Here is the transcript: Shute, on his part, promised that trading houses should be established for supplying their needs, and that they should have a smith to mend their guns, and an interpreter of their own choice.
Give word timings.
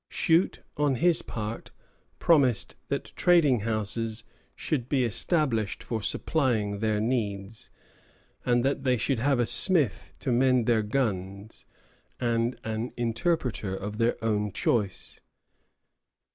Shute, 0.09 0.63
on 0.77 0.95
his 0.95 1.21
part, 1.21 1.69
promised 2.17 2.75
that 2.87 3.13
trading 3.15 3.59
houses 3.59 4.23
should 4.55 4.89
be 4.89 5.05
established 5.05 5.83
for 5.83 6.01
supplying 6.01 6.79
their 6.79 6.99
needs, 6.99 7.69
and 8.43 8.65
that 8.65 8.83
they 8.83 8.97
should 8.97 9.19
have 9.19 9.37
a 9.39 9.45
smith 9.45 10.15
to 10.21 10.31
mend 10.31 10.65
their 10.65 10.81
guns, 10.81 11.67
and 12.19 12.59
an 12.63 12.93
interpreter 12.97 13.75
of 13.75 13.99
their 13.99 14.17
own 14.25 14.51
choice. 14.53 15.21